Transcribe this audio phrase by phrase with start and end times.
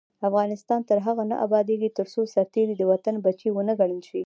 [0.29, 4.19] افغانستان تر هغو نه ابادیږي، ترڅو سرتیری د وطن بچی ونه ګڼل شي.